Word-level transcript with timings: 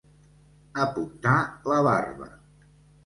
Apuntar 0.85 1.35
la 1.73 1.81
barba. 1.89 2.31